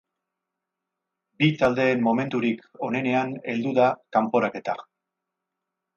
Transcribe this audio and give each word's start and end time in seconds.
Bi 1.43 1.49
taldeen 1.59 2.01
momenturik 2.07 2.65
onenean 2.89 3.35
heldu 3.53 3.75
da 3.81 3.91
kanporaketa. 4.19 4.77